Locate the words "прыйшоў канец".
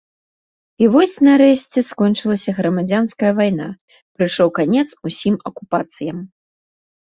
4.15-4.89